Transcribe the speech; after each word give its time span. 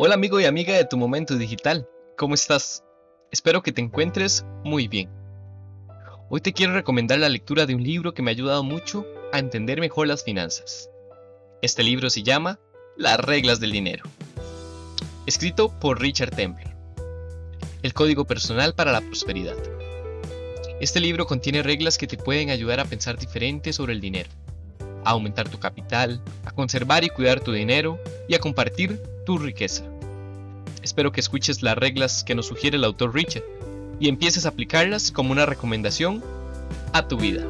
Hola 0.00 0.14
amigo 0.14 0.38
y 0.38 0.44
amiga 0.44 0.76
de 0.76 0.84
tu 0.84 0.96
momento 0.96 1.36
digital, 1.36 1.88
¿cómo 2.16 2.34
estás? 2.34 2.84
Espero 3.32 3.64
que 3.64 3.72
te 3.72 3.80
encuentres 3.80 4.44
muy 4.62 4.86
bien. 4.86 5.10
Hoy 6.30 6.40
te 6.40 6.52
quiero 6.52 6.72
recomendar 6.72 7.18
la 7.18 7.28
lectura 7.28 7.66
de 7.66 7.74
un 7.74 7.82
libro 7.82 8.14
que 8.14 8.22
me 8.22 8.30
ha 8.30 8.34
ayudado 8.34 8.62
mucho 8.62 9.04
a 9.32 9.40
entender 9.40 9.80
mejor 9.80 10.06
las 10.06 10.22
finanzas. 10.22 10.88
Este 11.62 11.82
libro 11.82 12.10
se 12.10 12.22
llama 12.22 12.60
Las 12.96 13.18
reglas 13.18 13.58
del 13.58 13.72
dinero, 13.72 14.04
escrito 15.26 15.76
por 15.80 16.00
Richard 16.00 16.30
Templer. 16.30 16.76
El 17.82 17.92
código 17.92 18.24
personal 18.24 18.76
para 18.76 18.92
la 18.92 19.00
prosperidad. 19.00 19.56
Este 20.80 21.00
libro 21.00 21.26
contiene 21.26 21.64
reglas 21.64 21.98
que 21.98 22.06
te 22.06 22.16
pueden 22.16 22.50
ayudar 22.50 22.78
a 22.78 22.84
pensar 22.84 23.18
diferente 23.18 23.72
sobre 23.72 23.94
el 23.94 24.00
dinero, 24.00 24.30
a 25.04 25.10
aumentar 25.10 25.48
tu 25.48 25.58
capital, 25.58 26.22
a 26.44 26.52
conservar 26.52 27.02
y 27.02 27.08
cuidar 27.08 27.40
tu 27.40 27.50
dinero 27.50 27.98
y 28.28 28.36
a 28.36 28.38
compartir 28.38 29.02
tu 29.28 29.36
riqueza. 29.36 29.84
Espero 30.88 31.12
que 31.12 31.20
escuches 31.20 31.62
las 31.62 31.76
reglas 31.76 32.24
que 32.24 32.34
nos 32.34 32.46
sugiere 32.46 32.78
el 32.78 32.84
autor 32.84 33.14
Richard 33.14 33.44
y 34.00 34.08
empieces 34.08 34.46
a 34.46 34.48
aplicarlas 34.48 35.12
como 35.12 35.32
una 35.32 35.44
recomendación 35.44 36.24
a 36.94 37.06
tu 37.06 37.18
vida. 37.18 37.46